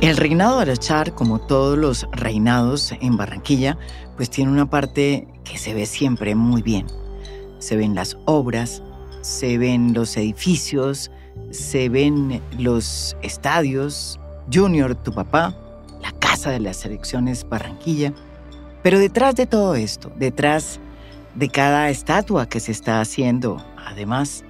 [0.00, 3.76] El reinado de Arachar, como todos los reinados en Barranquilla,
[4.16, 6.86] pues tiene una parte que se ve siempre muy bien.
[7.58, 8.82] Se ven las obras,
[9.20, 11.10] se ven los edificios,
[11.50, 14.18] se ven los estadios,
[14.50, 15.54] Junior, tu papá,
[16.00, 18.14] la casa de las elecciones Barranquilla.
[18.82, 20.80] Pero detrás de todo esto, detrás
[21.34, 24.44] de cada estatua que se está haciendo, además,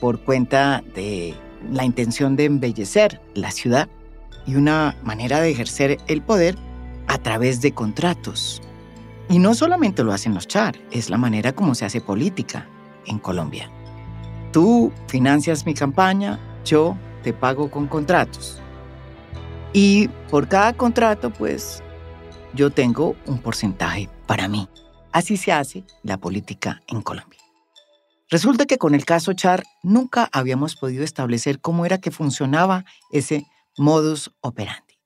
[0.00, 1.32] por cuenta de
[1.70, 3.88] la intención de embellecer la ciudad,
[4.46, 6.56] y una manera de ejercer el poder
[7.06, 8.62] a través de contratos.
[9.28, 12.68] Y no solamente lo hacen los char, es la manera como se hace política
[13.06, 13.70] en Colombia.
[14.52, 18.60] Tú financias mi campaña, yo te pago con contratos.
[19.72, 21.82] Y por cada contrato, pues,
[22.54, 24.68] yo tengo un porcentaje para mí.
[25.10, 27.40] Así se hace la política en Colombia.
[28.30, 33.46] Resulta que con el caso Char nunca habíamos podido establecer cómo era que funcionaba ese
[33.76, 35.00] modus operandi.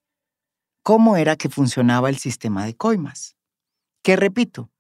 [0.83, 3.37] ¿Cómo era que funcionaba el sistema de coimas?
[4.03, 4.71] Que repito,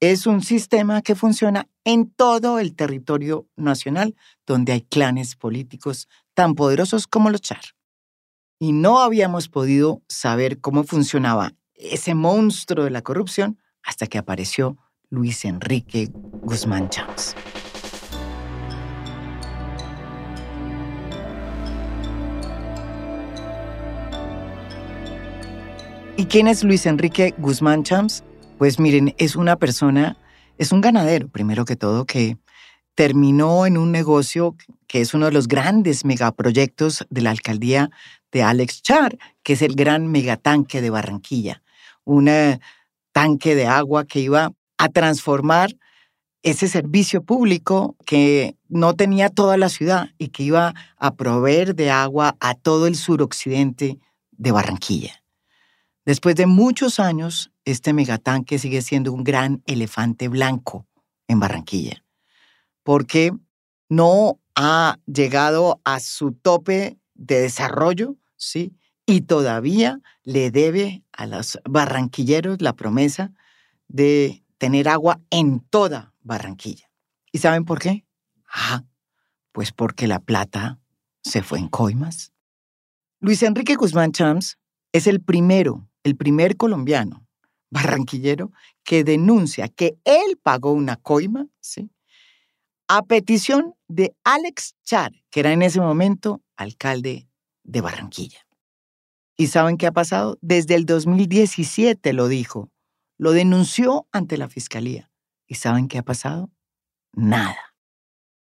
[0.00, 4.16] es un sistema que funciona en todo el territorio nacional
[4.46, 7.62] donde hay clanes políticos tan poderosos como los Char.
[8.58, 14.76] Y no habíamos podido saber cómo funcionaba ese monstruo de la corrupción hasta que apareció
[15.08, 17.36] Luis Enrique Guzmán Chávez.
[26.14, 28.22] ¿Y quién es Luis Enrique Guzmán Champs?
[28.58, 30.18] Pues miren, es una persona,
[30.58, 32.36] es un ganadero, primero que todo, que
[32.94, 34.54] terminó en un negocio
[34.86, 37.90] que es uno de los grandes megaproyectos de la alcaldía
[38.30, 41.62] de Alex Char, que es el gran megatanque de Barranquilla.
[42.04, 42.60] Un eh,
[43.12, 45.70] tanque de agua que iba a transformar
[46.42, 51.90] ese servicio público que no tenía toda la ciudad y que iba a proveer de
[51.90, 53.98] agua a todo el suroccidente
[54.32, 55.21] de Barranquilla.
[56.04, 60.88] Después de muchos años, este megatanque sigue siendo un gran elefante blanco
[61.28, 62.04] en Barranquilla,
[62.82, 63.32] porque
[63.88, 68.74] no ha llegado a su tope de desarrollo, ¿sí?
[69.06, 73.32] Y todavía le debe a los barranquilleros la promesa
[73.88, 76.90] de tener agua en toda Barranquilla.
[77.32, 78.06] ¿Y saben por qué?
[78.48, 78.84] Ah,
[79.52, 80.78] pues porque la plata
[81.22, 82.32] se fue en coimas.
[83.20, 84.58] Luis Enrique Guzmán Chams
[84.92, 87.26] es el primero el primer colombiano
[87.70, 88.52] barranquillero
[88.84, 91.90] que denuncia que él pagó una coima, ¿sí?
[92.86, 97.26] A petición de Alex Char, que era en ese momento alcalde
[97.64, 98.46] de Barranquilla.
[99.36, 100.36] ¿Y saben qué ha pasado?
[100.42, 102.70] Desde el 2017 lo dijo,
[103.16, 105.10] lo denunció ante la fiscalía.
[105.46, 106.50] ¿Y saben qué ha pasado?
[107.12, 107.74] Nada.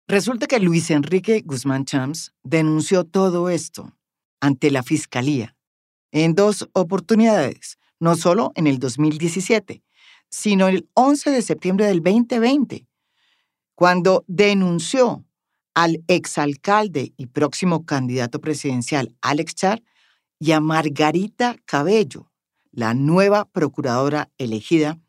[0.08, 3.98] Resulta que Luis Enrique Guzmán Chams denunció todo esto
[4.40, 5.57] ante la fiscalía
[6.24, 9.84] en dos oportunidades, no solo en el 2017,
[10.30, 12.88] sino el 11 de septiembre del 2020,
[13.76, 15.24] cuando denunció
[15.74, 19.84] al exalcalde y próximo candidato presidencial Alex Char
[20.40, 22.32] y a Margarita Cabello,
[22.72, 25.00] la nueva procuradora elegida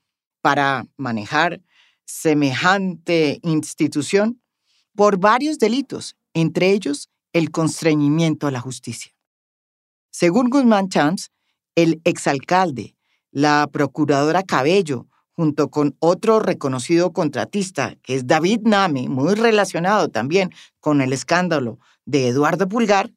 [0.43, 1.63] para manejar
[2.05, 4.41] semejante institución
[4.95, 9.18] por varios delitos, entre ellos el constreñimiento a la justicia.
[10.11, 11.31] Según Guzmán Chams,
[11.75, 12.97] el exalcalde,
[13.31, 20.53] la procuradora Cabello, junto con otro reconocido contratista, que es David Nami, muy relacionado también
[20.81, 23.13] con el escándalo de Eduardo Pulgar,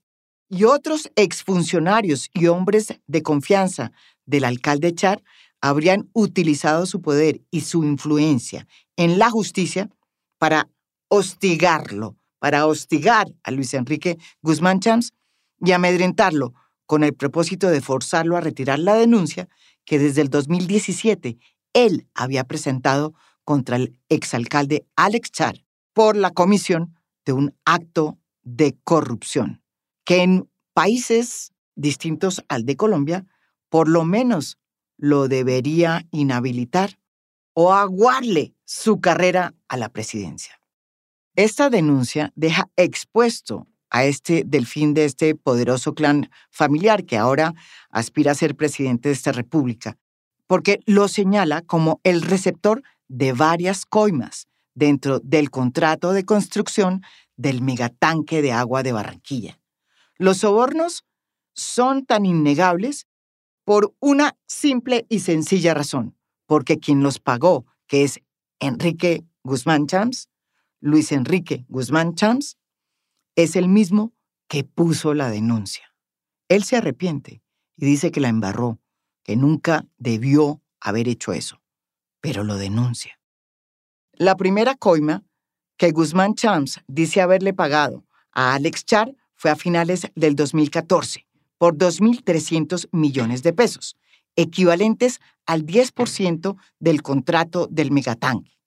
[0.48, 3.94] y otros exfuncionarios y hombres de confianza
[4.26, 5.24] del alcalde Char
[5.62, 9.90] habrían utilizado su poder y su influencia en la justicia
[10.38, 10.68] para
[11.08, 15.14] hostigarlo, para hostigar a Luis Enrique Guzmán Chams
[15.60, 16.54] y amedrentarlo
[16.92, 19.48] con el propósito de forzarlo a retirar la denuncia
[19.86, 21.38] que desde el 2017
[21.72, 23.14] él había presentado
[23.46, 26.94] contra el exalcalde Alex Char por la comisión
[27.24, 29.64] de un acto de corrupción,
[30.04, 33.26] que en países distintos al de Colombia,
[33.70, 34.58] por lo menos
[34.98, 37.00] lo debería inhabilitar
[37.54, 40.60] o aguarle su carrera a la presidencia.
[41.38, 47.54] Esta denuncia deja expuesto a este delfín de este poderoso clan familiar que ahora
[47.90, 49.98] aspira a ser presidente de esta república,
[50.48, 57.04] porque lo señala como el receptor de varias coimas dentro del contrato de construcción
[57.36, 59.60] del megatanque de agua de Barranquilla.
[60.18, 61.04] Los sobornos
[61.54, 63.08] son tan innegables
[63.66, 66.16] por una simple y sencilla razón,
[66.46, 68.22] porque quien los pagó, que es
[68.60, 70.30] Enrique Guzmán Chams,
[70.80, 72.58] Luis Enrique Guzmán Chams,
[73.36, 74.14] es el mismo
[74.48, 75.94] que puso la denuncia.
[76.50, 77.42] Él se arrepiente
[77.78, 78.80] y dice que la embarró,
[79.24, 81.62] que nunca debió haber hecho eso,
[82.20, 83.20] pero lo denuncia.
[84.14, 85.24] La primera coima
[85.78, 91.26] que Guzmán Chams dice haberle pagado a Alex Char fue a finales del 2014
[91.58, 93.96] por 2.300 millones de pesos,
[94.36, 98.58] equivalentes al 10% del contrato del megatanque.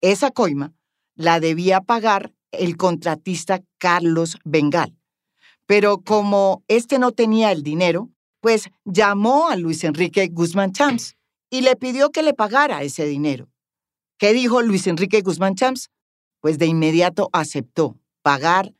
[0.00, 0.72] Esa coima
[1.14, 4.96] la debía pagar el contratista Carlos Bengal.
[5.66, 8.10] Pero como este no tenía el dinero,
[8.40, 11.16] pues llamó a Luis Enrique Guzmán Chams
[11.50, 13.48] y le pidió que le pagara ese dinero.
[14.18, 15.90] ¿Qué dijo Luis Enrique Guzmán Chams?
[16.40, 18.74] Pues de inmediato aceptó pagar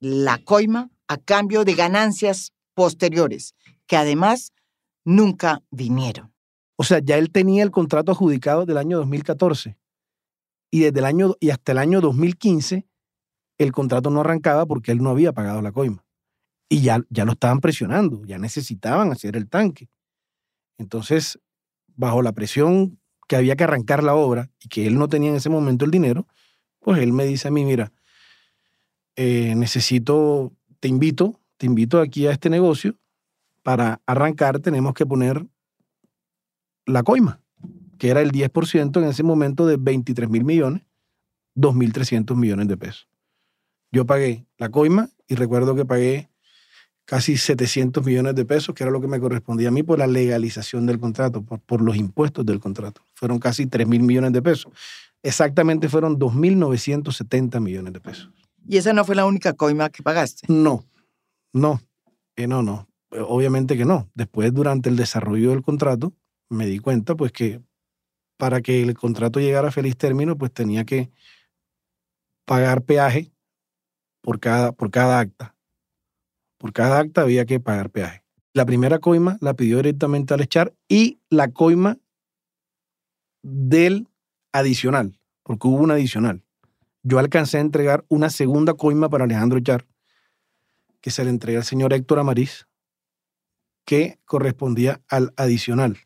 [0.00, 3.54] la coima a cambio de ganancias posteriores,
[3.86, 4.52] que además
[5.04, 6.32] nunca vinieron.
[6.76, 9.76] O sea, ya él tenía el contrato adjudicado del año 2014
[10.70, 12.86] y desde el año y hasta el año 2015
[13.58, 16.04] el contrato no arrancaba porque él no había pagado la coima.
[16.68, 19.88] Y ya, ya lo estaban presionando, ya necesitaban hacer el tanque.
[20.78, 21.38] Entonces,
[21.94, 22.98] bajo la presión
[23.28, 25.90] que había que arrancar la obra y que él no tenía en ese momento el
[25.90, 26.26] dinero,
[26.80, 27.92] pues él me dice a mí, mira,
[29.16, 32.96] eh, necesito, te invito, te invito aquí a este negocio.
[33.62, 35.44] Para arrancar tenemos que poner
[36.84, 37.40] la coima,
[37.98, 40.82] que era el 10% en ese momento de 23 mil millones,
[41.56, 43.08] 2.300 millones de pesos.
[43.92, 46.30] Yo pagué la coima y recuerdo que pagué
[47.06, 50.06] casi 700 millones de pesos, que era lo que me correspondía a mí por la
[50.06, 53.02] legalización del contrato, por, los impuestos del contrato.
[53.14, 54.72] Fueron casi 3 mil millones de pesos.
[55.22, 58.30] Exactamente fueron 2.970 millones de pesos.
[58.68, 60.52] ¿Y esa no fue la única coima que pagaste?
[60.52, 60.84] No,
[61.52, 61.80] no,
[62.34, 62.88] eh, no, no.
[63.10, 64.10] Obviamente que no.
[64.14, 66.12] Después, durante el desarrollo del contrato,
[66.48, 67.60] me di cuenta pues que
[68.36, 71.10] para que el contrato llegara a feliz término, pues tenía que
[72.44, 73.32] pagar peaje
[74.26, 75.54] por cada, por cada acta.
[76.58, 78.24] Por cada acta había que pagar peaje.
[78.54, 81.98] La primera coima la pidió directamente al echar y la coima
[83.44, 84.08] del
[84.50, 86.42] adicional, porque hubo un adicional.
[87.04, 89.86] Yo alcancé a entregar una segunda coima para Alejandro Echar,
[91.00, 92.66] que se le entrega al señor Héctor Amariz,
[93.84, 95.98] que correspondía al adicional.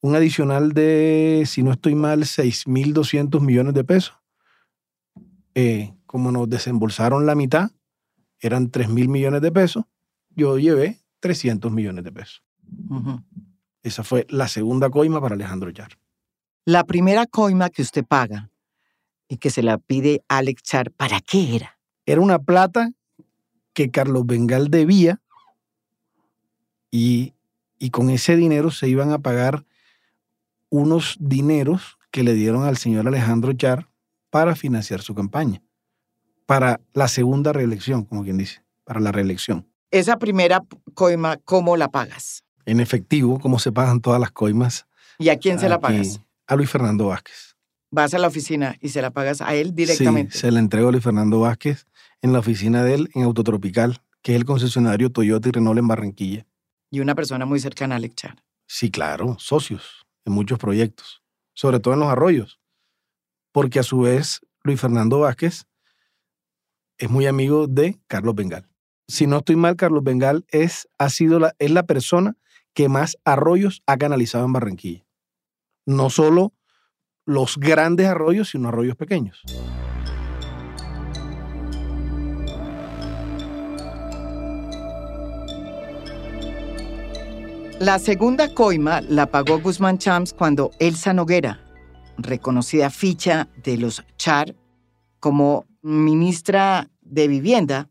[0.00, 4.16] Un adicional de, si no estoy mal, 6.200 millones de pesos.
[5.54, 7.70] Eh, como nos desembolsaron la mitad,
[8.40, 9.84] eran 3 mil millones de pesos,
[10.30, 12.42] yo llevé 300 millones de pesos.
[13.84, 16.00] Esa fue la segunda coima para Alejandro Char.
[16.64, 18.50] La primera coima que usted paga
[19.28, 21.78] y que se la pide Alex Char, ¿para qué era?
[22.06, 22.90] Era una plata
[23.72, 25.20] que Carlos Bengal debía
[26.90, 27.34] y,
[27.78, 29.64] y con ese dinero se iban a pagar
[30.70, 33.88] unos dineros que le dieron al señor Alejandro Char
[34.28, 35.62] para financiar su campaña
[36.50, 39.68] para la segunda reelección, como quien dice, para la reelección.
[39.92, 40.64] Esa primera
[40.94, 42.42] coima, ¿cómo la pagas?
[42.66, 44.84] En efectivo, como se pagan todas las coimas.
[45.20, 46.20] ¿Y a quién se la pagas?
[46.48, 47.56] A Luis Fernando Vázquez.
[47.92, 50.32] Vas a la oficina y se la pagas a él directamente.
[50.32, 51.86] Sí, se la entrego a Luis Fernando Vázquez
[52.20, 55.86] en la oficina de él en Autotropical, que es el concesionario Toyota y Renault en
[55.86, 56.46] Barranquilla.
[56.90, 58.24] Y una persona muy cercana a Alex
[58.66, 61.22] Sí, claro, socios en muchos proyectos,
[61.54, 62.58] sobre todo en los arroyos,
[63.52, 65.64] porque a su vez Luis Fernando Vázquez
[67.00, 68.68] es muy amigo de Carlos Bengal.
[69.08, 72.36] Si no estoy mal, Carlos Bengal es, ha sido la, es la persona
[72.74, 75.06] que más arroyos ha canalizado en Barranquilla.
[75.86, 76.52] No solo
[77.24, 79.42] los grandes arroyos, sino arroyos pequeños.
[87.78, 91.64] La segunda coima la pagó Guzmán Chams cuando Elsa Noguera,
[92.18, 94.54] reconocida ficha de los Char
[95.18, 97.90] como ministra de Vivienda,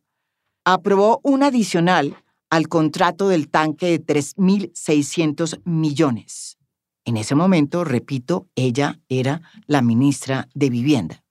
[0.66, 2.16] aprobó un adicional
[2.50, 6.58] al contrato del tanque de 3.600 millones.
[7.06, 11.24] En ese momento, repito, ella era la ministra de Vivienda.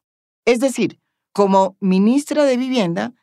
[0.45, 1.00] Es decir,
[1.33, 3.15] como ministra de Vivienda,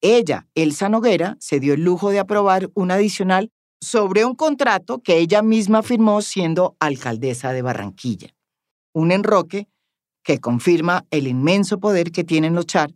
[0.00, 3.50] ella, Elsa Noguera, se dio el lujo de aprobar un adicional
[3.80, 8.34] sobre un contrato que ella misma firmó siendo alcaldesa de Barranquilla.
[8.92, 9.68] Un enroque
[10.24, 12.92] que confirma el inmenso poder que tienen los Char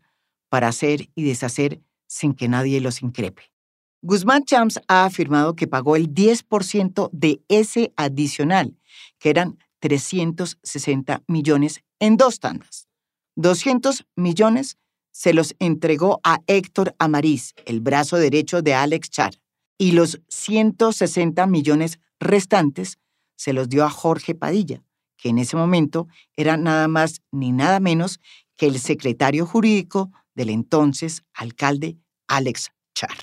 [0.49, 3.53] para hacer y deshacer sin que nadie los increpe.
[4.01, 8.77] Guzmán Chams ha afirmado que pagó el 10% de ese adicional,
[9.19, 12.89] que eran 360 millones en dos tandas.
[13.37, 14.79] 200 millones
[15.11, 19.35] se los entregó a Héctor Amariz, el brazo derecho de Alex Char,
[19.77, 22.99] y los 160 millones restantes
[23.37, 24.83] se los dio a Jorge Padilla,
[25.19, 28.21] que en ese momento era nada más ni nada menos
[28.57, 31.99] que el secretario jurídico del entonces alcalde
[32.29, 33.17] Alex Char.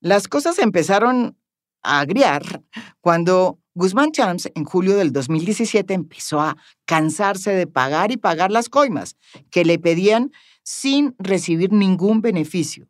[0.00, 1.38] Las cosas empezaron
[1.82, 2.62] a agriar
[3.00, 8.68] cuando Guzmán Chams en julio del 2017 empezó a cansarse de pagar y pagar las
[8.68, 9.16] coimas
[9.50, 10.32] que le pedían
[10.62, 12.88] sin recibir ningún beneficio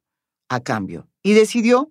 [0.49, 1.91] a cambio y decidió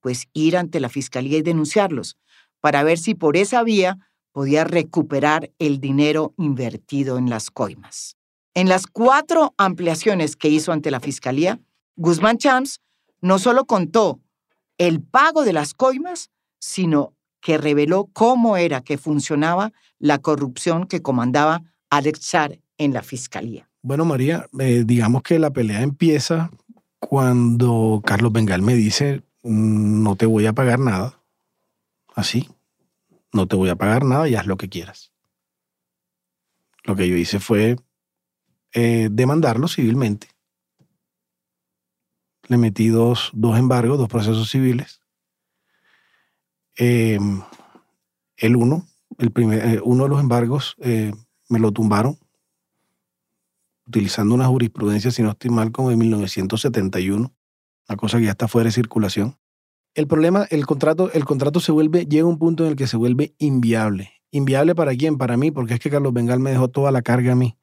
[0.00, 2.16] pues ir ante la fiscalía y denunciarlos
[2.60, 4.07] para ver si por esa vía
[4.38, 8.16] podía recuperar el dinero invertido en las coimas.
[8.54, 11.58] En las cuatro ampliaciones que hizo ante la fiscalía,
[11.96, 12.80] Guzmán Chams
[13.20, 14.20] no solo contó
[14.78, 16.30] el pago de las coimas,
[16.60, 23.02] sino que reveló cómo era que funcionaba la corrupción que comandaba Alex Char en la
[23.02, 23.68] fiscalía.
[23.82, 26.52] Bueno, María, eh, digamos que la pelea empieza
[27.00, 31.20] cuando Carlos Bengal me dice, mm, no te voy a pagar nada.
[32.14, 32.48] Así,
[33.38, 35.12] no te voy a pagar nada y haz lo que quieras.
[36.82, 37.76] Lo que yo hice fue
[38.72, 40.28] eh, demandarlo civilmente.
[42.48, 45.00] Le metí dos, dos embargos, dos procesos civiles.
[46.74, 47.42] Em,
[48.36, 48.86] el uno,
[49.18, 51.12] el primer, eh, uno de los embargos eh,
[51.48, 52.18] me lo tumbaron
[53.86, 57.32] utilizando una jurisprudencia, si no estoy mal, como de 1971,
[57.88, 59.38] una cosa que ya está fuera de circulación.
[59.94, 62.96] El problema, el contrato, el contrato se vuelve, llega un punto en el que se
[62.96, 64.12] vuelve inviable.
[64.30, 65.18] ¿Inviable para quién?
[65.18, 67.58] Para mí, porque es que Carlos Bengal me dejó toda la carga a mí.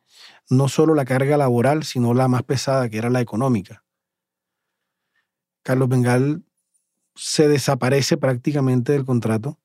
[0.49, 3.83] No solo la carga laboral, sino la más pesada, que era la económica.
[5.63, 6.43] Carlos Bengal
[7.15, 9.59] se desaparece prácticamente del contrato.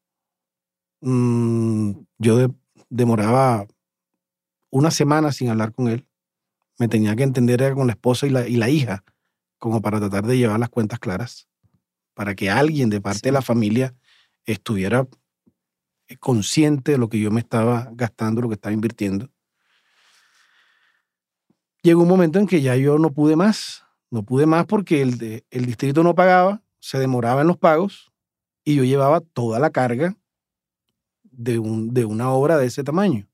[1.01, 2.55] Mm, yo
[2.89, 3.67] demoraba
[4.71, 6.07] una semana sin hablar con él.
[6.79, 9.05] Me tenía que entender con la esposa y la, y la hija,
[9.59, 11.50] como para tratar de llevar las cuentas claras
[12.15, 13.95] para que alguien de parte de la familia
[14.45, 15.07] estuviera
[16.09, 19.31] eh, consciente de lo que yo me estaba gastando, lo que estaba invirtiendo.
[21.83, 25.45] Llegó un momento en que ya yo no pude más, no pude más porque el,
[25.51, 28.13] el distrito no pagaba, se demoraba en los pagos
[28.65, 30.17] y yo llevaba toda la carga
[31.23, 33.27] de, un, de una obra de ese tamaño.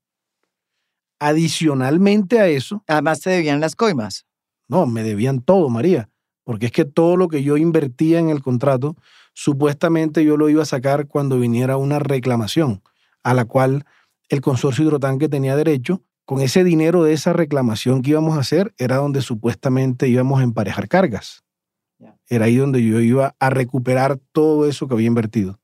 [1.19, 2.83] Adicionalmente a eso.
[2.87, 4.25] Además, te debían las coimas.
[4.67, 6.09] No, me debían todo, María
[6.47, 8.95] porque es que todo lo que yo invertía en el contrato,
[9.33, 12.81] supuestamente yo lo iba a sacar cuando viniera una reclamación,
[13.21, 13.83] a la cual
[14.29, 16.03] el consorcio hidrotanque tenía derecho.
[16.23, 20.43] Con ese dinero de esa reclamación que íbamos a hacer, era donde supuestamente íbamos a
[20.43, 21.43] emparejar cargas.
[22.29, 25.59] Era ahí donde yo iba a recuperar todo eso que había invertido.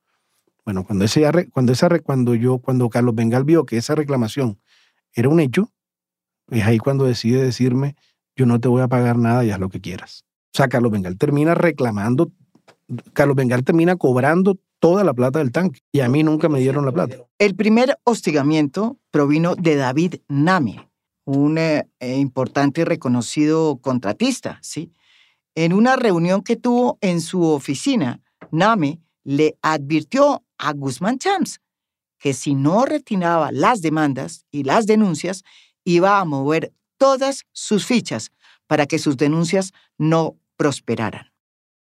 [0.66, 4.60] Bueno, cuando, ese, cuando, esa, cuando, yo, cuando Carlos Bengal vio que esa reclamación
[5.14, 5.72] era un hecho,
[6.50, 7.96] es ahí cuando decide decirme,
[8.36, 10.26] yo no te voy a pagar nada y haz lo que quieras.
[10.54, 12.32] O sea, Carlos Bengal termina reclamando,
[13.14, 16.86] Carlos Bengal termina cobrando toda la plata del tanque y a mí nunca me dieron
[16.86, 17.16] la plata.
[17.40, 20.88] El primer hostigamiento provino de David Name,
[21.26, 24.92] un eh, eh, importante y reconocido contratista, ¿sí?
[25.56, 31.62] En una reunión que tuvo en su oficina, Name le advirtió a Guzmán Chams
[32.20, 35.44] que si no retiraba las demandas y las denuncias,
[35.84, 38.32] iba a mover todas sus fichas
[38.66, 41.34] para que sus denuncias no prosperaran.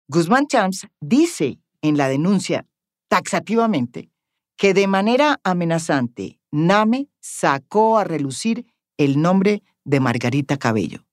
[0.08, 2.66] Guzmán Chams dice en la denuncia
[3.10, 4.10] taxativamente
[4.56, 8.66] que de manera amenazante Name sacó a relucir
[8.98, 11.06] el nombre de Margarita Cabello,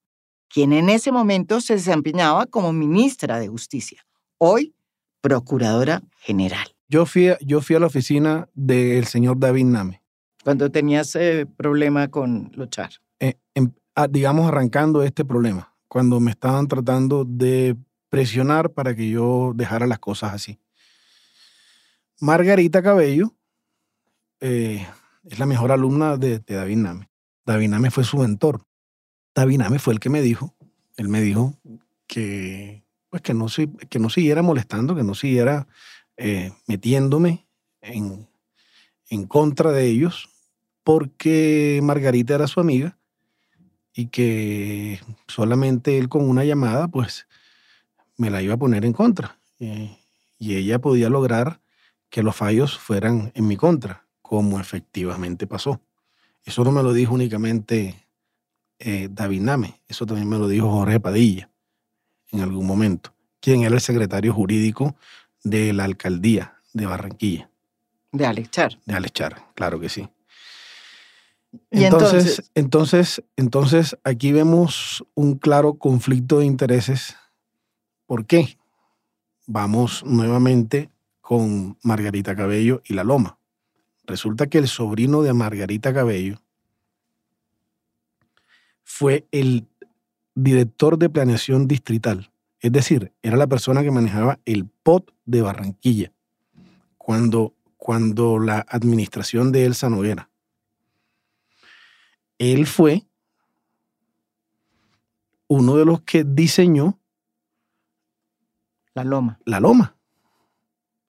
[0.48, 4.06] quien en ese momento se desempeñaba como ministra de Justicia,
[4.38, 4.74] hoy
[5.20, 6.68] procuradora general.
[6.88, 10.02] Yo fui, yo fui a la oficina del señor David Name.
[10.44, 12.90] Cuando tenías eh, problema con luchar.
[13.20, 17.76] Eh, em, ah, digamos, arrancando este problema cuando me estaban tratando de
[18.08, 20.58] presionar para que yo dejara las cosas así.
[22.18, 23.32] Margarita Cabello
[24.40, 24.84] eh,
[25.22, 27.08] es la mejor alumna de, David Name.
[27.46, 28.66] David Name fue su mentor.
[29.36, 30.56] David Name fue el que me dijo,
[30.96, 31.54] él me dijo
[32.08, 33.46] que, pues que, no,
[33.88, 35.68] que no siguiera molestando, que no siguiera
[36.16, 37.46] eh, metiéndome
[37.82, 38.28] en,
[39.10, 40.28] en contra de ellos,
[40.82, 42.98] porque Margarita era su amiga
[43.94, 47.26] y que solamente él con una llamada, pues
[48.16, 49.38] me la iba a poner en contra.
[49.60, 49.96] Eh,
[50.38, 51.60] y ella podía lograr
[52.10, 55.80] que los fallos fueran en mi contra, como efectivamente pasó.
[56.44, 58.04] Eso no me lo dijo únicamente
[58.80, 61.48] eh, David Name, eso también me lo dijo Jorge Padilla
[62.32, 64.96] en algún momento, quien era el secretario jurídico
[65.44, 67.48] de la alcaldía de Barranquilla.
[68.10, 68.78] De Alechar.
[68.84, 70.08] De Alechar, claro que sí
[71.70, 77.16] entonces, entonces, entonces, aquí vemos un claro conflicto de intereses.
[78.06, 78.58] ¿Por qué?
[79.46, 83.38] Vamos nuevamente con Margarita Cabello y La Loma.
[84.06, 86.40] Resulta que el sobrino de Margarita Cabello
[88.82, 89.66] fue el
[90.34, 92.30] director de planeación distrital
[92.60, 96.12] Es decir, era la persona que manejaba el POT de Barranquilla
[96.98, 100.30] cuando, cuando la administración de Elsa Noguera.
[102.52, 103.06] Él fue
[105.48, 106.98] uno de los que diseñó
[108.94, 109.38] La loma.
[109.46, 109.96] la loma.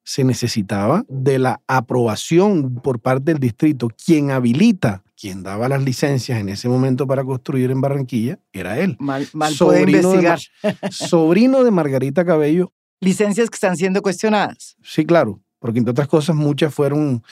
[0.02, 3.88] Se necesitaba de la aprobación por parte del distrito.
[3.88, 8.96] Quien habilita, quien daba las licencias en ese momento para construir en Barranquilla, era él.
[9.00, 10.90] Mal, mal puede Sobrino de investigar.
[10.92, 12.72] Sobrino de Margarita Cabello.
[13.00, 14.76] Licencias que están siendo cuestionadas.
[14.82, 17.22] Sí, claro, porque entre otras cosas muchas fueron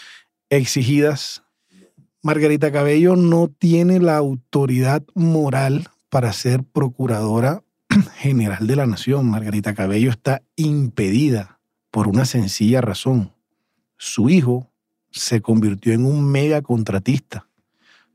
[0.50, 1.43] exigidas.
[2.24, 7.62] Margarita Cabello no tiene la autoridad moral para ser procuradora
[8.16, 9.28] general de la nación.
[9.28, 13.34] Margarita Cabello está impedida por una sencilla razón.
[13.98, 14.70] Su hijo
[15.10, 17.46] se convirtió en un mega contratista.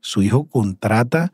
[0.00, 1.32] Su hijo contrata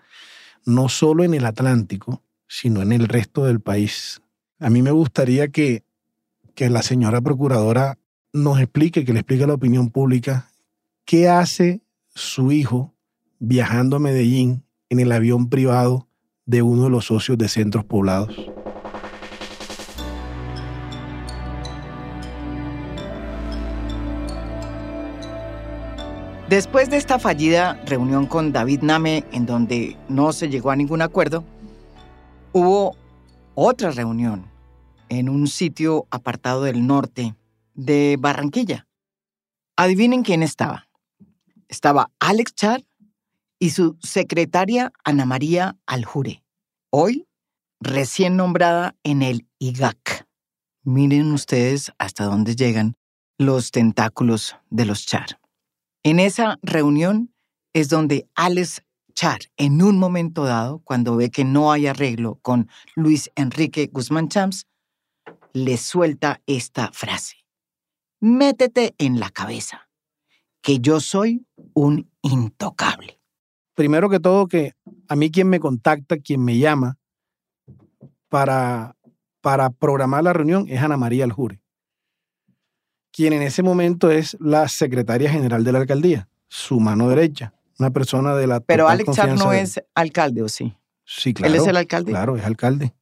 [0.67, 4.21] no solo en el Atlántico, sino en el resto del país.
[4.59, 5.83] A mí me gustaría que,
[6.55, 7.97] que la señora procuradora
[8.35, 10.51] nos explique, que le explique a la opinión pública,
[11.07, 11.81] qué hace
[12.17, 12.95] su hijo
[13.39, 16.09] viajando a Medellín en el avión privado
[16.47, 18.35] de uno de los socios de centros poblados.
[26.49, 31.03] Después de esta fallida reunión con David Name, en donde no se llegó a ningún
[31.03, 31.45] acuerdo,
[32.53, 32.97] hubo
[33.55, 34.47] otra reunión
[35.11, 37.35] en un sitio apartado del norte
[37.75, 38.87] de Barranquilla.
[39.77, 40.87] Adivinen quién estaba.
[41.69, 42.85] Estaba Alex Char
[43.59, 46.43] y su secretaria Ana María Aljure,
[46.91, 47.27] hoy
[47.81, 50.27] recién nombrada en el IGAC.
[50.85, 52.95] Miren ustedes hasta dónde llegan
[53.39, 55.41] los tentáculos de los Char.
[56.03, 57.35] En esa reunión
[57.73, 58.83] es donde Alex
[59.15, 64.29] Char, en un momento dado, cuando ve que no hay arreglo con Luis Enrique Guzmán
[64.29, 64.67] Champs,
[65.53, 67.37] le suelta esta frase.
[68.21, 69.86] Métete en la cabeza
[70.67, 73.21] que yo soy un intocable.
[73.77, 74.73] Primero que todo, que
[75.07, 76.99] a mí quien me contacta, quien me llama
[78.29, 78.97] para,
[79.41, 81.61] para programar la reunión es Ana María Aljure,
[83.13, 87.91] quien en ese momento es la secretaria general de la alcaldía, su mano derecha, una
[87.93, 90.75] persona de la Pero Alex Char no de- es alcalde, ¿o sí?
[91.05, 91.55] Sí, claro.
[91.55, 92.11] ¿Él es el alcalde?
[92.11, 92.93] Claro, es alcalde.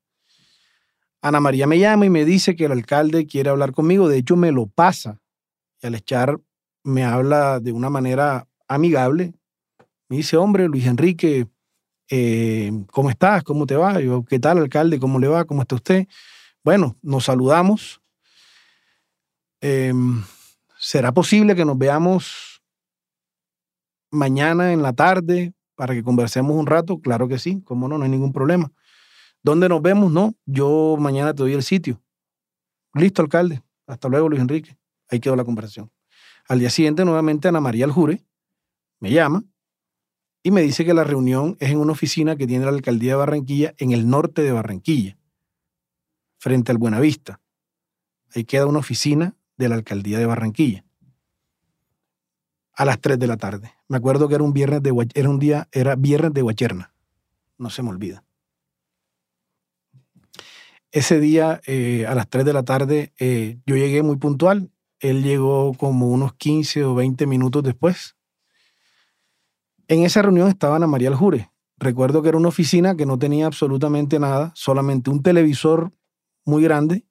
[1.22, 4.06] Ana María me llama y me dice que el alcalde quiere hablar conmigo.
[4.10, 5.22] De hecho, me lo pasa.
[5.80, 6.38] Y al echar
[6.84, 9.32] me habla de una manera amigable.
[10.08, 11.48] Me dice, hombre, Luis Enrique,
[12.10, 13.42] eh, ¿cómo estás?
[13.42, 13.98] ¿Cómo te va?
[14.00, 15.00] Yo, ¿qué tal, alcalde?
[15.00, 15.44] ¿Cómo le va?
[15.44, 16.06] ¿Cómo está usted?
[16.62, 18.00] Bueno, nos saludamos.
[19.60, 20.22] Em,
[20.78, 22.62] ¿Será posible que nos veamos
[24.10, 27.00] mañana en la tarde para que conversemos un rato?
[27.00, 28.70] Claro que sí, cómo no, no hay ningún problema.
[29.42, 30.12] ¿Dónde nos vemos?
[30.12, 32.02] No, yo mañana te doy el sitio.
[32.94, 33.62] Listo, alcalde.
[33.86, 34.76] Hasta luego, Luis Enrique.
[35.08, 35.90] Ahí quedó la conversación.
[36.48, 38.24] Al día siguiente, nuevamente, Ana María Aljure
[39.00, 39.44] me llama
[40.42, 43.16] y me dice que la reunión es en una oficina que tiene la alcaldía de
[43.16, 45.16] Barranquilla en el norte de Barranquilla,
[46.38, 47.40] frente al Buenavista.
[48.34, 50.84] Ahí queda una oficina de la alcaldía de Barranquilla.
[52.74, 53.72] A las 3 de la tarde.
[53.88, 56.92] Me acuerdo que era un viernes de era un día, era viernes de Guacherna.
[57.56, 58.24] No se me olvida.
[60.90, 64.70] Ese día, eh, a las 3 de la tarde, eh, yo llegué muy puntual.
[65.00, 68.16] Él llegó como unos 15 o 20 minutos después.
[69.88, 71.50] En esa reunión estaba Ana María Aljure.
[71.76, 75.92] Recuerdo que era una oficina que no tenía absolutamente nada, solamente un televisor
[76.44, 77.04] muy grande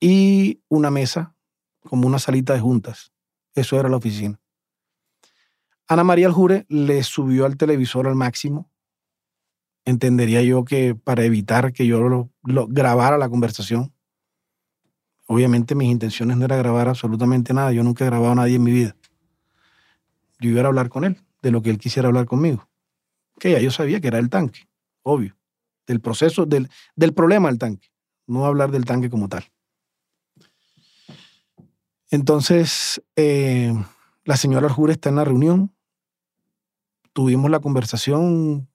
[0.00, 1.34] y una mesa,
[1.88, 3.12] como una salita de juntas.
[3.54, 4.38] Eso era la oficina.
[5.86, 8.70] Ana María Aljure le subió al televisor al máximo.
[9.86, 12.30] Entendería yo que para evitar que yo lo,
[12.68, 13.93] grabara la conversación.
[15.26, 17.72] Obviamente mis intenciones no era grabar absolutamente nada.
[17.72, 18.96] Yo nunca he grabado a nadie en mi vida.
[20.40, 22.68] Yo iba a hablar con él, de lo que él quisiera hablar conmigo.
[23.38, 24.68] Que ya yo sabía que era el tanque,
[25.02, 25.36] obvio.
[25.86, 27.88] Del proceso, del, del problema del tanque.
[28.26, 29.44] No hablar del tanque como tal.
[32.10, 33.74] Entonces, eh,
[34.24, 35.74] la señora Arjure está en la reunión.
[37.12, 38.68] Tuvimos la conversación,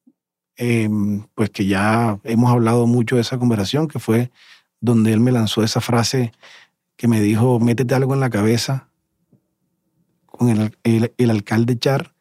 [0.58, 0.90] eh,
[1.36, 4.32] pues que ya hemos hablado mucho de esa conversación, que fue
[4.82, 6.32] donde él me lanzó esa frase
[6.96, 8.90] que me dijo, métete algo en la cabeza
[10.26, 12.14] con el, el- el alcalde Char,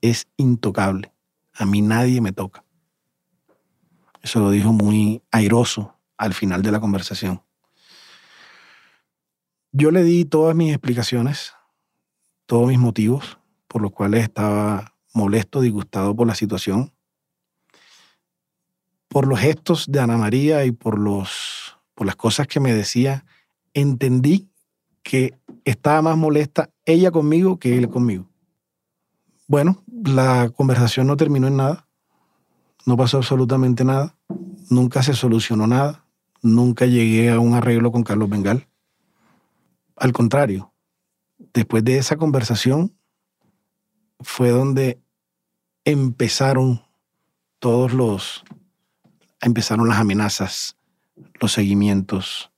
[0.00, 1.12] es intocable.
[1.54, 2.64] A mí nadie me toca.
[4.22, 7.42] Eso lo dijo muy airoso al final de la conversación.
[9.72, 11.52] Yo le di todas mis explicaciones,
[12.46, 16.92] todos mis motivos por los cuales estaba molesto, disgustado por la situación,
[19.08, 21.65] por los gestos de Ana María y por, los,
[21.96, 23.24] por las cosas que me decía,
[23.74, 24.48] entendí
[25.02, 28.28] que estaba más molesta ella conmigo que él conmigo.
[29.48, 31.88] Bueno, la conversación no terminó en nada,
[32.84, 34.14] no pasó absolutamente nada,
[34.68, 36.04] nunca se solucionó nada,
[36.42, 38.68] nunca llegué a un arreglo con Carlos Bengal.
[39.96, 40.74] Al contrario,
[41.54, 42.94] después de esa conversación
[44.20, 45.00] fue donde
[45.84, 46.82] empezaron
[47.58, 48.44] todos los,
[49.40, 50.75] empezaron las amenazas,
[51.40, 52.50] los seguimientos,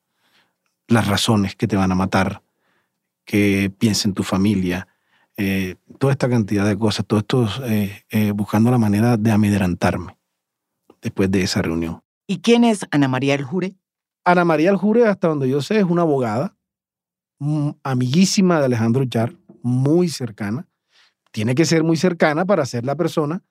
[0.87, 2.43] las razones que te van a matar,
[3.25, 4.89] que piensen tu familia,
[5.37, 10.17] eh, toda esta cantidad de cosas, todo esto eh, eh, buscando la manera de amedrentarme
[11.01, 12.03] después de esa reunión.
[12.27, 13.75] ¿Y quién es Ana María El Jure?
[14.25, 16.57] Ana María El Jure, hasta donde yo sé, es una abogada,
[17.39, 20.67] mm, amiguísima de Alejandro Char, muy cercana.
[21.31, 23.43] Tiene que ser muy cercana para ser la persona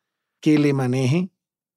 [0.41, 1.29] que le maneje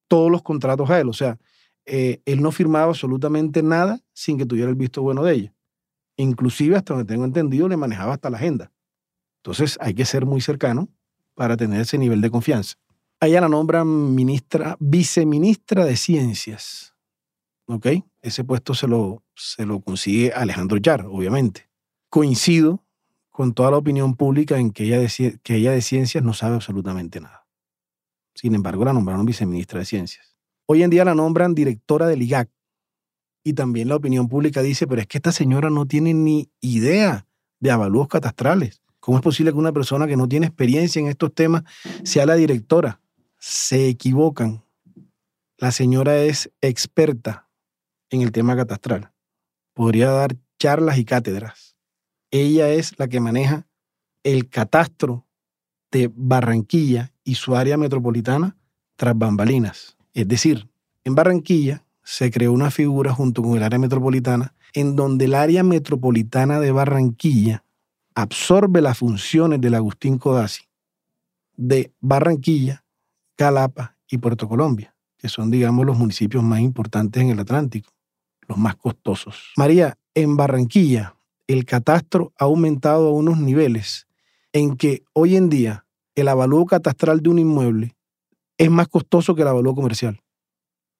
[0.07, 1.07] todos los contratos a él.
[1.07, 1.37] O sea,
[1.85, 5.53] eh, él no firmaba absolutamente nada sin que tuviera el visto bueno de ella.
[6.17, 8.71] Inclusive, hasta donde tengo entendido, le manejaba hasta la agenda.
[9.37, 10.89] Entonces, hay que ser muy cercano
[11.33, 12.75] para tener ese nivel de confianza.
[13.19, 16.95] A ella la nombran ministra, viceministra de Ciencias.
[17.65, 17.87] ¿Ok?
[18.21, 21.69] Ese puesto se lo, se lo consigue Alejandro Yar, obviamente.
[22.09, 22.83] Coincido
[23.29, 26.55] con toda la opinión pública en que ella, de, que ella de ciencias no sabe
[26.55, 27.47] absolutamente nada.
[28.35, 30.30] Sin embargo, la nombraron viceministra de Ciencias.
[30.71, 32.49] Hoy en día la nombran directora del IGAC.
[33.43, 37.27] Y también la opinión pública dice, pero es que esta señora no tiene ni idea
[37.59, 38.81] de avalúos catastrales.
[39.01, 41.63] ¿Cómo es posible que una persona que no tiene experiencia en estos temas
[42.05, 43.01] sea la directora?
[43.37, 44.63] se equivocan.
[45.57, 47.49] La señora es experta
[48.09, 49.11] en el tema catastral.
[49.73, 51.75] Podría dar charlas y cátedras.
[52.29, 53.67] Ella es la que maneja
[54.23, 55.27] el catastro
[55.91, 58.55] de Barranquilla y su área metropolitana
[58.95, 59.97] tras bambalinas.
[60.13, 60.69] Es decir,
[61.03, 65.63] en Barranquilla se creó una figura junto con el área metropolitana en donde el área
[65.63, 67.63] metropolitana de Barranquilla
[68.15, 70.63] absorbe las funciones del Agustín Codazzi
[71.55, 72.83] de Barranquilla
[73.35, 77.91] Calapa y Puerto Colombia, que son, digamos, los municipios más importantes en el Atlántico,
[78.47, 79.51] los más costosos.
[79.57, 81.15] María, en Barranquilla,
[81.47, 84.07] el catastro ha aumentado a unos niveles
[84.53, 87.95] en que hoy en día el avalúo catastral de un inmueble
[88.61, 90.21] es más costoso que el avalúo comercial.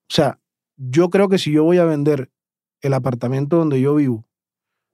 [0.09, 0.39] O sea,
[0.77, 2.31] yo creo que si yo voy a vender
[2.81, 4.25] el apartamento donde yo vivo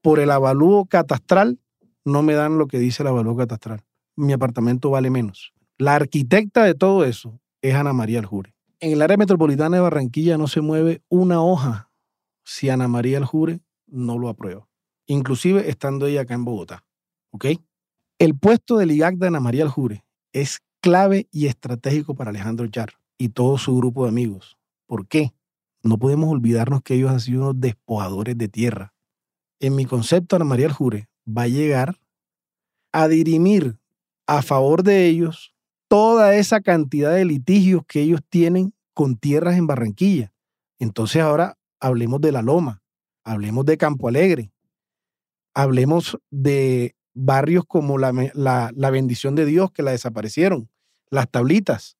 [0.02, 1.58] por el avalúo catastral,
[2.04, 3.86] no me dan lo que dice el avalúo catastral.
[4.16, 5.54] Mi apartamento vale menos.
[5.78, 8.52] La arquitecta de todo eso es Ana María Aljure.
[8.80, 11.90] En el área metropolitana de Barranquilla no se mueve una hoja
[12.44, 14.68] si Ana María Aljure no lo aprueba,
[15.06, 16.84] inclusive estando ella acá en Bogotá.
[17.30, 17.46] ¿Ok?
[18.18, 20.04] El puesto del IGAC de Ana María Aljure
[20.34, 24.58] es clave y estratégico para Alejandro Char y todo su grupo de amigos.
[24.86, 25.34] ¿Por qué?
[25.82, 28.94] No podemos olvidarnos que ellos han sido unos despojadores de tierra.
[29.60, 31.96] En mi concepto, Ana María Aljure va a llegar
[32.92, 33.78] a dirimir
[34.26, 35.54] a favor de ellos
[35.88, 40.32] toda esa cantidad de litigios que ellos tienen con tierras en Barranquilla.
[40.78, 42.82] Entonces ahora hablemos de La Loma,
[43.24, 44.52] hablemos de Campo Alegre,
[45.54, 50.68] hablemos de barrios como la, la, bendición de Dios que la desaparecieron,
[51.10, 51.96] las tablitas.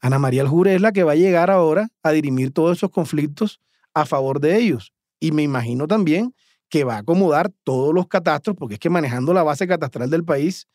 [0.00, 3.60] Ana María Aljure es la que va a llegar ahora a dirimir todos esos conflictos
[3.94, 4.92] a favor de ellos.
[5.20, 6.34] Y me imagino también
[6.68, 10.24] que va a acomodar todos los catastros, porque es que manejando la base catastral del
[10.24, 10.68] país,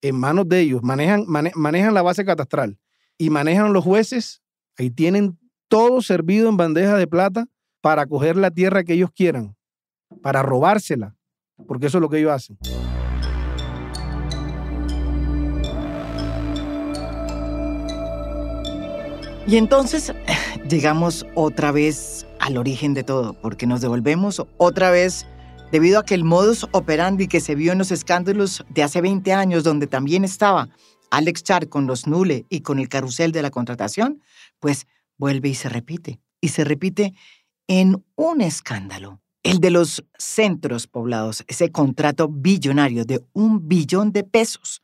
[0.00, 2.78] en manos de ellos, manejan, manejan la base catastral
[3.18, 4.42] y manejan los jueces,
[4.78, 5.38] ahí tienen
[5.68, 7.46] todo servido en bandeja de plata
[7.82, 9.54] para coger la tierra que ellos quieran,
[10.22, 11.14] para robársela,
[11.68, 12.58] porque eso es lo que ellos hacen.
[19.46, 20.12] Y entonces
[20.68, 25.26] llegamos otra vez al origen de todo, porque nos devolvemos otra vez
[25.72, 29.32] debido a que el modus operandi que se vio en los escándalos de hace 20
[29.32, 30.68] años, donde también estaba
[31.10, 34.22] Alex Char con los Nule y con el carrusel de la contratación,
[34.60, 34.86] pues
[35.18, 36.20] vuelve y se repite.
[36.40, 37.14] Y se repite
[37.66, 44.24] en un escándalo, el de los centros poblados, ese contrato billonario de un billón de
[44.24, 44.82] pesos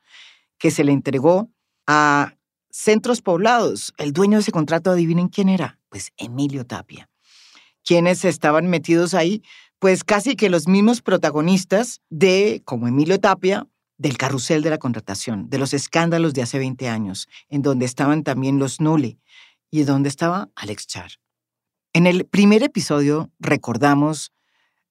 [0.59, 1.51] que se le entregó
[1.87, 2.35] a
[2.79, 3.93] centros poblados.
[3.99, 7.11] El dueño de ese contrato, adivinen quién era, pues Emilio Tapia.
[7.85, 9.43] Quienes estaban metidos ahí,
[9.81, 15.51] pues casi que los mismos protagonistas de, como Emilio Tapia, del carrusel de la contratación,
[15.51, 19.19] de los escándalos de hace 20 años, en donde estaban también los Nule
[19.73, 21.11] y donde estaba Alex Char.
[21.93, 24.31] En el primer episodio recordamos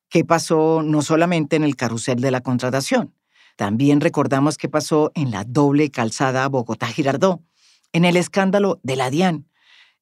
[0.10, 3.14] qué pasó no solamente en el carrusel de la contratación,
[3.56, 7.42] también recordamos qué pasó en la doble calzada Bogotá-Girardó,
[7.94, 9.48] en el escándalo de la DIAN,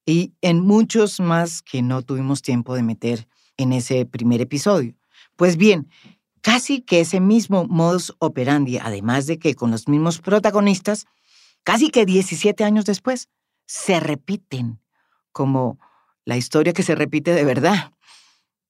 [0.05, 4.95] y en muchos más que no tuvimos tiempo de meter en ese primer episodio.
[5.35, 5.89] Pues bien,
[6.41, 11.05] casi que ese mismo modus operandi, además de que con los mismos protagonistas,
[11.63, 13.29] casi que 17 años después,
[13.65, 14.79] se repiten
[15.31, 15.79] como
[16.23, 17.91] la historia que se repite de verdad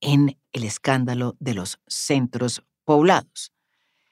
[0.01, 3.51] en el escándalo de los centros poblados.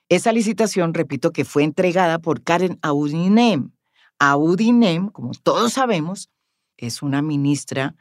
[0.10, 3.72] Esa licitación, repito, que fue entregada por Karen Audinem.
[4.20, 6.30] Audinem, como todos sabemos,
[6.78, 7.96] es una ministra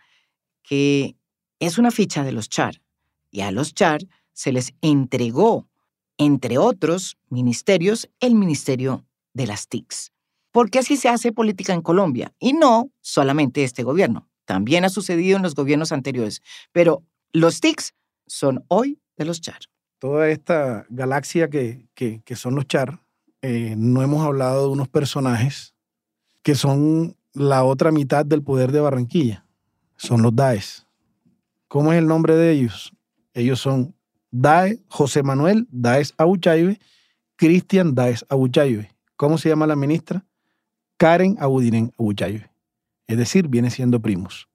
[0.62, 1.16] que
[1.58, 2.82] es una ficha de los Char.
[3.30, 4.00] Y a los Char
[4.32, 5.68] se les entregó,
[6.18, 10.12] entre otros ministerios, el Ministerio de las TICs.
[10.50, 12.32] Porque así se hace política en Colombia.
[12.38, 14.28] Y no solamente este gobierno.
[14.44, 16.42] También ha sucedido en los gobiernos anteriores.
[16.72, 17.94] Pero los TICs
[18.26, 19.60] son hoy de los Char.
[19.98, 23.02] Toda esta galaxia que, que, son los Char,
[23.40, 25.71] eh, no hemos hablado de unos personajes
[26.42, 29.46] que son la otra mitad del poder de Barranquilla.
[29.96, 30.86] Son los DAES.
[31.68, 32.92] ¿Cómo es el nombre de ellos?
[33.34, 33.94] Ellos son
[34.30, 36.78] DAE, José Manuel Daes Abuchaibe,
[37.36, 38.90] Cristian Daes Abuchaibe.
[39.16, 40.26] ¿Cómo se llama la ministra?
[40.96, 42.50] Karen Abudinen Abuchaibe.
[43.06, 44.48] Es decir, viene siendo primos.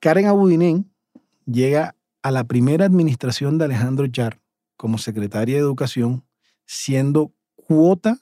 [0.00, 0.90] Karen Abudinen
[1.46, 4.40] llega a la primera administración de Alejandro Char
[4.76, 6.24] como secretaria de Educación,
[6.66, 8.18] siendo cuota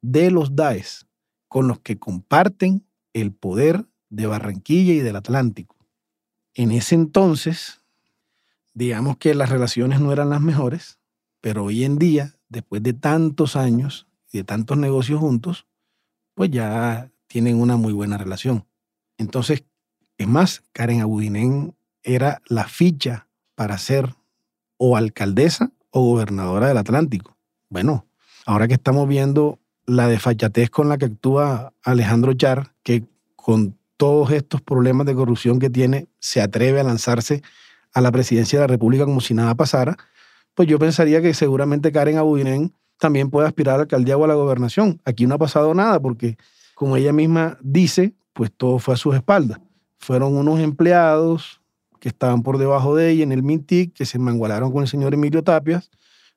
[0.00, 1.07] de los DAES,
[1.48, 5.76] con los que comparten el poder de Barranquilla y del Atlántico.
[6.54, 7.82] En ese entonces,
[8.74, 10.98] digamos que las relaciones no eran las mejores,
[11.40, 15.66] pero hoy en día, después de tantos años y de tantos negocios juntos,
[16.34, 18.66] pues ya tienen una muy buena relación.
[19.16, 19.64] Entonces,
[20.16, 24.14] es más, Karen Abudinen era la ficha para ser
[24.76, 27.36] o alcaldesa o gobernadora del Atlántico.
[27.68, 28.06] Bueno,
[28.46, 33.04] ahora que estamos viendo la desfachatez con la que actúa Alejandro Char, que
[33.36, 37.42] con todos estos problemas de corrupción que tiene, se atreve a lanzarse
[37.94, 39.96] a la presidencia de la República como si nada pasara,
[40.54, 44.34] pues yo pensaría que seguramente Karen Abudinen también puede aspirar a la o a la
[44.34, 45.00] gobernación.
[45.06, 46.36] Aquí no ha pasado nada porque,
[46.74, 49.58] como ella misma dice, pues todo fue a sus espaldas.
[49.98, 51.62] Fueron unos empleados
[51.98, 55.14] que estaban por debajo de ella en el MINTIC que se mangualaron con el señor
[55.14, 55.90] Emilio Tapias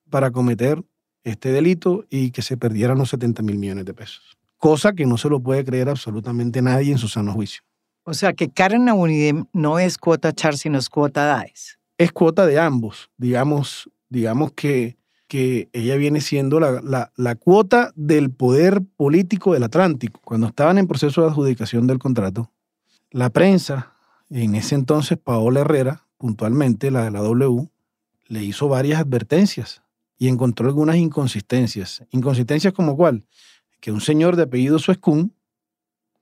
[0.10, 0.82] para cometer
[1.24, 4.38] este delito y que se perdieran los 70 mil millones de pesos.
[4.58, 7.64] Cosa que no se lo puede creer absolutamente nadie en su sano juicio.
[8.04, 11.80] O sea que Karen Abunidem no es cuota Char, sino es cuota DAES.
[11.98, 13.10] Es cuota de ambos.
[13.18, 19.64] Digamos, digamos que, que ella viene siendo la, la, la cuota del poder político del
[19.64, 20.20] Atlántico.
[20.24, 22.52] Cuando estaban en proceso de adjudicación del contrato,
[23.12, 23.94] la prensa,
[24.30, 27.70] en ese entonces Paola Herrera, puntualmente la de la W,
[28.28, 29.84] le hizo varias advertencias
[30.22, 32.04] y encontró algunas inconsistencias.
[32.12, 33.26] Inconsistencias como cuál?
[33.80, 35.34] Que un señor de apellido Suescún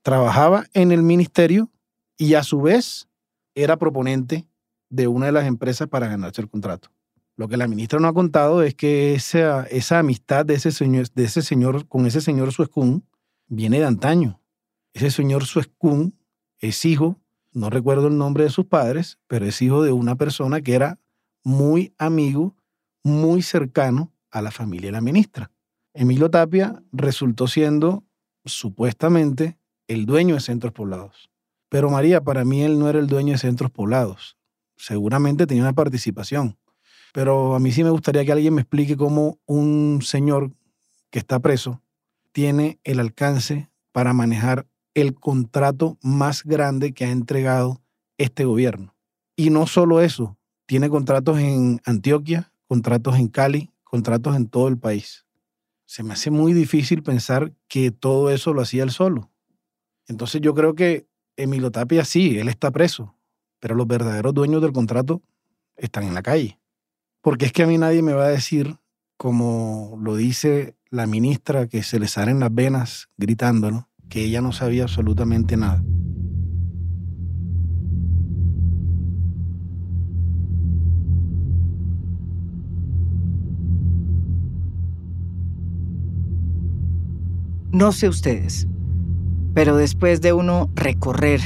[0.04, 1.70] trabajaba en el ministerio
[2.16, 3.10] y a su vez
[3.56, 4.48] era proponente
[4.90, 6.90] de una de las empresas para ganarse el contrato.
[7.36, 11.08] Lo que la ministra no ha contado es que esa, esa amistad de ese, señor,
[11.14, 13.06] de ese señor con ese señor Suescún
[13.48, 14.40] viene de antaño.
[14.94, 16.18] Ese señor Suescún
[16.60, 17.20] es hijo,
[17.52, 21.00] no recuerdo el nombre de sus padres, pero es hijo de una persona que era
[21.44, 22.56] muy amigo
[23.10, 25.52] muy cercano a la familia de la ministra.
[25.94, 28.04] Emilio Tapia resultó siendo
[28.46, 31.30] supuestamente el dueño de centros poblados.
[31.68, 34.38] Pero María, para mí él no era el dueño de centros poblados.
[34.78, 36.58] Seguramente tenía una participación.
[37.14, 40.52] Pero a mí sí me gustaría que alguien me explique cómo un señor
[41.10, 41.82] que está preso
[42.32, 47.82] tiene el alcance para manejar el contrato más grande que ha entregado
[48.18, 48.96] este gobierno.
[49.36, 54.78] Y no solo eso, tiene contratos en Antioquia, contratos en Cali, contratos en todo el
[54.78, 55.26] país.
[55.86, 59.32] Se me hace muy difícil pensar que todo eso lo hacía él solo.
[60.08, 63.16] Entonces yo creo que Emilio Tapia sí, él está preso,
[63.60, 65.24] pero los verdaderos dueños del contrato
[65.78, 66.60] están en la calle.
[67.22, 68.78] Porque es que a mí nadie me va a decir,
[69.18, 74.52] como lo dice la ministra, que se le salen las venas gritándolo, que ella no
[74.52, 75.84] sabía absolutamente nada.
[87.72, 88.68] No sé ustedes,
[89.54, 91.40] pero después de uno recorrer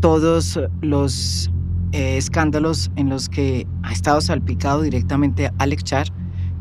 [0.00, 1.50] todos los
[1.90, 6.06] eh, escándalos en los que ha estado salpicado directamente Alex Char,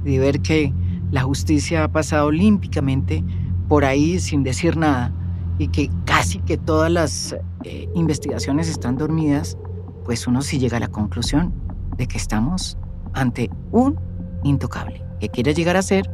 [0.03, 0.73] de ver que
[1.11, 3.23] la justicia ha pasado olímpicamente
[3.67, 5.13] por ahí sin decir nada
[5.59, 9.55] y que casi que todas las eh, investigaciones están dormidas,
[10.03, 11.53] pues uno sí llega a la conclusión
[11.95, 12.75] de que estamos
[13.13, 13.99] ante un
[14.43, 16.09] intocable que quiere llegar a ser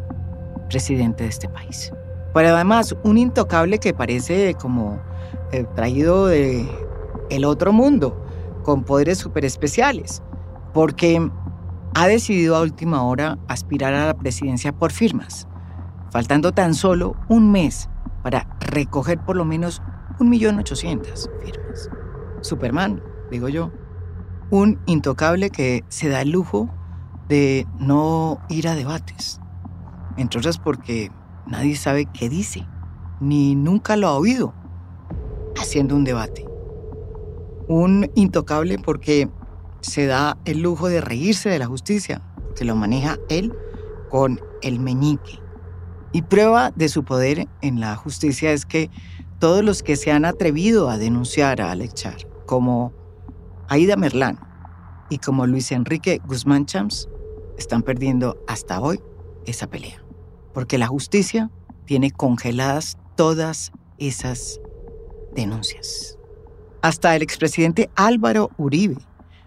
[0.67, 1.93] presidente de este país.
[2.34, 5.00] Pero además, un intocable que parece como
[5.52, 6.67] eh, traído de,
[7.30, 8.19] el otro mundo,
[8.63, 10.24] con poderes super especiales,
[10.74, 11.30] porque
[11.96, 15.48] ha decidido a última hora aspirar a la presidencia por firmas,
[16.12, 17.89] faltando tan solo un mes
[18.24, 19.82] para recoger por lo menos
[20.19, 21.89] 1.800.000 firmas.
[22.41, 23.72] Superman, digo yo.
[24.50, 26.69] Un intocable que se da el lujo
[27.28, 29.39] de no ir a debates.
[30.17, 31.12] Entre otras porque
[31.47, 32.67] nadie sabe qué dice,
[33.19, 34.53] ni nunca lo ha oído
[35.60, 36.45] haciendo un debate.
[37.67, 39.29] Un intocable porque
[39.82, 42.21] se da el lujo de reírse de la justicia,
[42.56, 43.53] que lo maneja él
[44.10, 45.39] con el meñique.
[46.12, 48.89] Y prueba de su poder en la justicia es que
[49.39, 52.93] todos los que se han atrevido a denunciar a Alex Char, como
[53.67, 54.39] Aida Merlán
[55.10, 57.10] y como Luis Enrique Guzmán Champs,
[57.58, 58.99] están perdiendo hasta hoy
[59.45, 60.02] esa pelea.
[60.53, 61.49] Porque la justicia
[61.85, 64.59] tiene congeladas todas esas
[65.35, 66.17] denuncias.
[66.81, 68.97] Hasta el expresidente Álvaro Uribe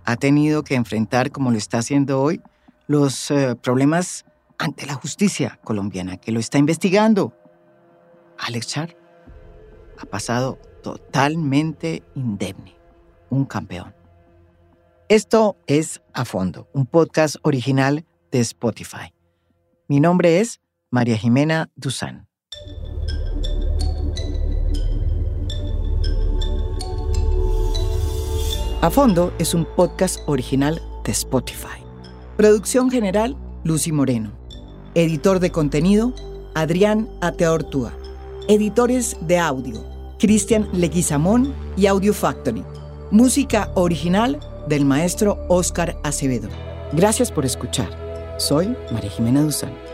[0.04, 2.40] ha tenido que enfrentar, como lo está haciendo hoy,
[2.86, 4.24] los eh, problemas
[4.58, 7.34] ante la justicia colombiana, que lo está investigando.
[8.38, 8.96] Alex Char
[9.98, 12.76] ha pasado totalmente indemne,
[13.30, 13.94] un campeón.
[15.08, 19.12] Esto es A Fondo, un podcast original de Spotify.
[19.88, 20.60] Mi nombre es
[20.90, 22.29] María Jimena Duzán.
[28.83, 31.83] A Fondo es un podcast original de Spotify.
[32.37, 34.31] Producción general, Lucy Moreno.
[34.94, 36.14] Editor de contenido,
[36.55, 37.92] Adrián Ateortúa.
[38.49, 39.85] Editores de audio,
[40.20, 42.62] Cristian Leguizamón y Audio Factory.
[43.11, 46.49] Música original del maestro Oscar Acevedo.
[46.92, 47.88] Gracias por escuchar.
[48.38, 49.86] Soy María Jimena Duzán.